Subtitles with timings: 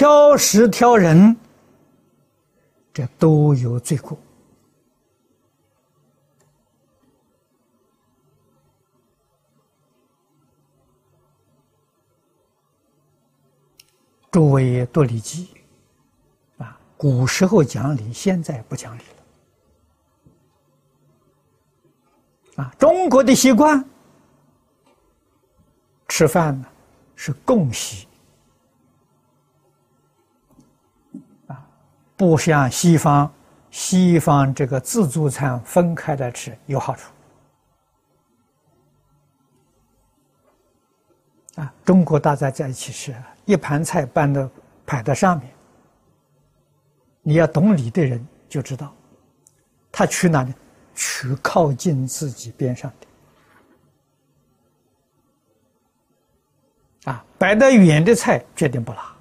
[0.00, 1.36] 挑食挑人，
[2.90, 4.18] 这都有罪过。
[14.30, 15.50] 诸位多礼记
[16.56, 19.02] 啊，古时候讲理，现在不讲理
[22.56, 22.64] 了。
[22.64, 23.84] 啊，中国的习惯，
[26.08, 26.66] 吃饭呢
[27.14, 28.08] 是共席，
[32.20, 33.32] 不像西方，
[33.70, 37.10] 西方这个自助餐分开来吃有好处。
[41.54, 43.16] 啊，中国大家在一起吃。
[43.46, 44.46] 一盘菜搬到
[44.84, 45.50] 摆在上面，
[47.22, 48.94] 你要懂礼的人就知道，
[49.90, 50.52] 他去哪里？
[50.94, 52.92] 取靠近自己边上
[57.04, 57.10] 的。
[57.12, 59.16] 啊，摆得远的菜决定不拿。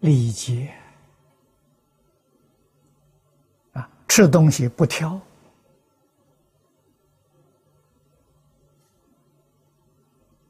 [0.00, 0.72] 礼节。
[4.18, 5.20] 吃东西不挑。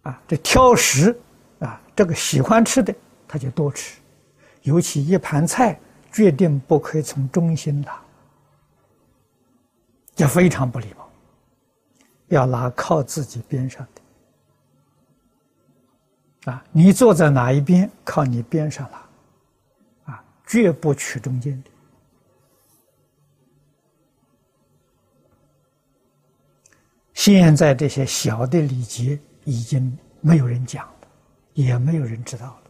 [0.04, 1.14] 啊，这挑食。
[1.58, 2.94] 啊，这个喜欢吃的
[3.26, 4.00] 他就多吃，
[4.62, 5.78] 尤其一盘菜
[6.10, 8.00] 决定不可以从中心拿，
[10.14, 11.10] 这非常不礼貌。
[12.28, 13.86] 要拿靠自己边上
[16.42, 21.70] 的，啊，你坐在哪一边，靠你边上拿，啊，绝不取中间的。
[27.18, 30.92] 现在这些小的礼节已经没有人讲了。
[31.54, 32.67] 也没有人知道了。